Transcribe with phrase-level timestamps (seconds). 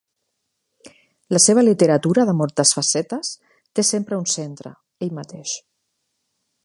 [1.35, 3.31] La seva literatura, de moltes facetes,
[3.79, 4.73] té sempre un centre:
[5.09, 5.55] ell mateix.